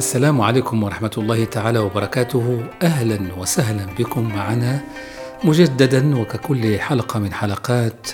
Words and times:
السلام 0.00 0.40
عليكم 0.40 0.82
ورحمة 0.82 1.10
الله 1.18 1.44
تعالى 1.44 1.78
وبركاته. 1.78 2.64
أهلا 2.82 3.18
وسهلا 3.38 3.86
بكم 3.98 4.28
معنا 4.28 4.80
مجددا 5.44 6.18
وككل 6.18 6.78
حلقة 6.78 7.20
من 7.20 7.32
حلقات 7.32 8.08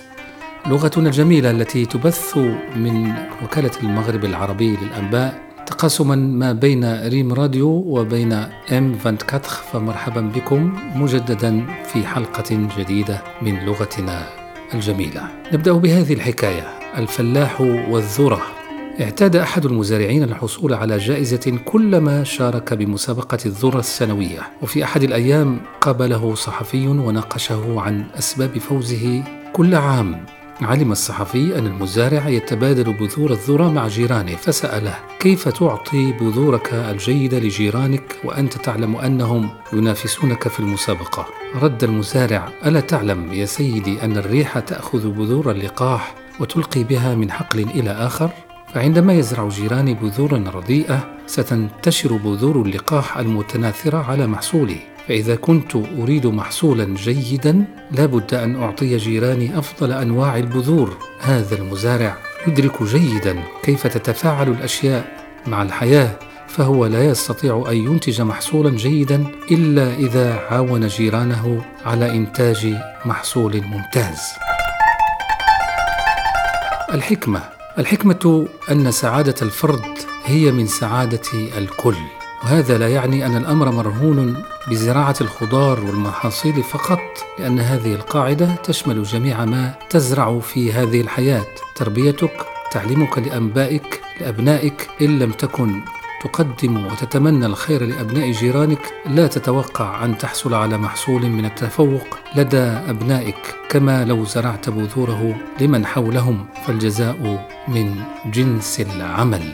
لغتنا 0.66 1.08
الجميلة 1.08 1.50
التي 1.50 1.86
تبث 1.86 2.36
من 2.76 3.12
وكالة 3.44 3.70
المغرب 3.82 4.24
العربي 4.24 4.76
للأنباء 4.76 5.38
تقاسما 5.66 6.16
ما 6.16 6.52
بين 6.52 7.08
ريم 7.08 7.32
راديو 7.32 7.68
وبين 7.68 8.32
إم 8.32 8.98
24 9.06 9.40
فمرحبا 9.72 10.20
بكم 10.20 10.78
مجددا 10.94 11.66
في 11.92 12.06
حلقة 12.06 12.68
جديدة 12.78 13.22
من 13.42 13.64
لغتنا 13.64 14.26
الجميلة. 14.74 15.28
نبدأ 15.52 15.72
بهذه 15.72 16.12
الحكاية 16.12 16.64
الفلاح 16.98 17.60
والذرة. 17.60 18.55
اعتاد 19.00 19.36
أحد 19.36 19.64
المزارعين 19.64 20.22
الحصول 20.22 20.74
على 20.74 20.98
جائزة 20.98 21.58
كلما 21.64 22.24
شارك 22.24 22.74
بمسابقة 22.74 23.38
الذرة 23.46 23.78
السنوية. 23.78 24.40
وفي 24.62 24.84
أحد 24.84 25.02
الأيام 25.02 25.60
قابله 25.80 26.34
صحفي 26.34 26.88
وناقشه 26.88 27.80
عن 27.80 28.04
أسباب 28.18 28.58
فوزه 28.58 29.22
كل 29.52 29.74
عام. 29.74 30.26
علم 30.62 30.92
الصحفي 30.92 31.58
أن 31.58 31.66
المزارع 31.66 32.28
يتبادل 32.28 32.92
بذور 32.92 33.30
الذرة 33.30 33.70
مع 33.70 33.88
جيرانه 33.88 34.36
فسأله 34.36 34.94
كيف 35.20 35.48
تعطي 35.48 36.12
بذورك 36.12 36.74
الجيدة 36.74 37.38
لجيرانك 37.38 38.16
وأنت 38.24 38.54
تعلم 38.56 38.96
أنهم 38.96 39.50
ينافسونك 39.72 40.48
في 40.48 40.60
المسابقة؟ 40.60 41.26
رد 41.62 41.84
المزارع 41.84 42.48
ألا 42.66 42.80
تعلم 42.80 43.32
يا 43.32 43.44
سيدي 43.44 44.04
أن 44.04 44.16
الريح 44.16 44.58
تأخذ 44.58 45.08
بذور 45.08 45.50
اللقاح 45.50 46.14
وتلقي 46.40 46.84
بها 46.84 47.14
من 47.14 47.30
حقل 47.30 47.60
إلى 47.60 47.90
آخر؟ 47.90 48.30
فعندما 48.74 49.12
يزرع 49.12 49.48
جيراني 49.48 49.94
بذورا 49.94 50.44
رديئة 50.54 51.08
ستنتشر 51.26 52.12
بذور 52.12 52.62
اللقاح 52.62 53.18
المتناثرة 53.18 53.98
على 53.98 54.26
محصولي 54.26 54.76
فإذا 55.08 55.36
كنت 55.36 55.76
أريد 55.76 56.26
محصولا 56.26 56.94
جيدا 56.94 57.64
لابد 57.92 58.34
أن 58.34 58.62
أعطي 58.62 58.96
جيراني 58.96 59.58
أفضل 59.58 59.92
أنواع 59.92 60.36
البذور. 60.36 60.96
هذا 61.20 61.56
المزارع 61.56 62.16
يدرك 62.46 62.82
جيدا 62.82 63.42
كيف 63.62 63.86
تتفاعل 63.86 64.48
الأشياء 64.48 65.26
مع 65.46 65.62
الحياة 65.62 66.10
فهو 66.48 66.86
لا 66.86 67.04
يستطيع 67.04 67.64
أن 67.68 67.76
ينتج 67.76 68.20
محصولا 68.20 68.70
جيدا 68.70 69.26
إلا 69.50 69.94
إذا 69.94 70.34
عاون 70.50 70.86
جيرانه 70.86 71.64
على 71.84 72.10
إنتاج 72.10 72.76
محصول 73.04 73.62
ممتاز. 73.62 74.20
الحكمة 76.94 77.55
الحكمة 77.78 78.48
أن 78.70 78.90
سعادة 78.90 79.34
الفرد 79.42 79.98
هي 80.24 80.52
من 80.52 80.66
سعادة 80.66 81.20
الكل 81.58 81.96
وهذا 82.42 82.78
لا 82.78 82.88
يعني 82.88 83.26
أن 83.26 83.36
الأمر 83.36 83.70
مرهون 83.70 84.42
بزراعة 84.68 85.14
الخضار 85.20 85.80
والمحاصيل 85.80 86.62
فقط 86.62 87.00
لأن 87.38 87.60
هذه 87.60 87.94
القاعدة 87.94 88.54
تشمل 88.54 89.02
جميع 89.02 89.44
ما 89.44 89.74
تزرع 89.90 90.38
في 90.38 90.72
هذه 90.72 91.00
الحياة. 91.00 91.46
تربيتك 91.74 92.46
تعليمك 92.72 93.18
لأنبائك 93.18 94.00
لأبنائك 94.20 94.88
إن 95.02 95.18
لم 95.18 95.32
تكن 95.32 95.80
تقدم 96.26 96.86
وتتمنى 96.86 97.46
الخير 97.46 97.86
لأبناء 97.86 98.30
جيرانك. 98.30 98.94
لا 99.06 99.26
تتوقع 99.26 100.04
أن 100.04 100.18
تحصل 100.18 100.54
على 100.54 100.78
محصول 100.78 101.26
من 101.26 101.44
التفوق 101.44 102.18
لدى 102.36 102.62
أبنائك. 102.62 103.54
كما 103.68 104.04
لو 104.04 104.24
زرعت 104.24 104.70
بذوره 104.70 105.36
لمن 105.60 105.86
حولهم 105.86 106.46
فالجزاء 106.66 107.48
من 107.68 107.94
جنس 108.26 108.80
العمل. 108.80 109.52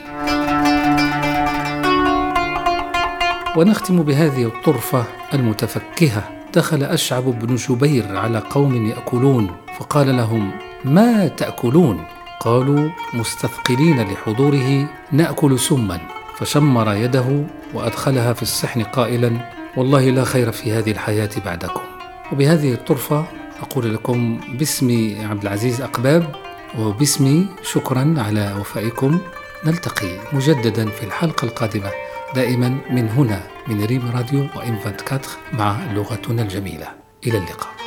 ونختم 3.57 4.03
بهذه 4.03 4.45
الطرفة 4.45 5.03
المتفكهة. 5.33 6.23
دخل 6.53 6.83
أشعب 6.83 7.23
بن 7.23 7.55
جبير 7.55 8.17
على 8.17 8.39
قوم 8.49 8.85
يأكلون 8.85 9.47
فقال 9.79 10.17
لهم 10.17 10.51
ما 10.85 11.27
تأكلون؟ 11.27 12.03
قالوا 12.39 12.89
مستثقلين 13.13 14.01
لحضوره 14.01 14.89
نأكل 15.11 15.59
سما. 15.59 16.12
فشمر 16.37 16.93
يده 16.93 17.45
وأدخلها 17.73 18.33
في 18.33 18.41
الصحن 18.41 18.83
قائلا 18.83 19.51
والله 19.77 20.09
لا 20.09 20.23
خير 20.23 20.51
في 20.51 20.71
هذه 20.71 20.91
الحياة 20.91 21.29
بعدكم. 21.45 21.81
وبهذه 22.31 22.73
الطرفة 22.73 23.25
أقول 23.61 23.93
لكم 23.93 24.39
باسمي 24.53 25.25
عبد 25.25 25.41
العزيز 25.41 25.81
أقباب 25.81 26.35
وباسمي 26.79 27.45
شكرا 27.63 28.15
على 28.17 28.55
وفائكم. 28.59 29.19
نلتقي 29.65 30.17
مجددا 30.33 30.89
في 30.89 31.03
الحلقة 31.03 31.45
القادمة 31.45 31.91
دائما 32.35 32.77
من 32.89 33.09
هنا 33.09 33.43
من 33.67 33.85
ريم 33.85 34.11
راديو 34.15 34.47
وإنفانت 34.55 35.01
كاتخ 35.01 35.37
مع 35.53 35.77
لغتنا 35.93 36.41
الجميلة. 36.41 36.87
إلى 37.27 37.37
اللقاء. 37.37 37.82